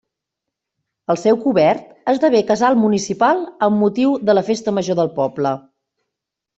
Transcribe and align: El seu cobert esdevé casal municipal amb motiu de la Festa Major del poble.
El 1.13 1.19
seu 1.23 1.37
cobert 1.43 1.91
esdevé 2.15 2.43
casal 2.53 2.79
municipal 2.87 3.45
amb 3.69 3.81
motiu 3.85 4.19
de 4.27 4.41
la 4.41 4.49
Festa 4.53 4.79
Major 4.81 5.03
del 5.03 5.17
poble. 5.23 5.57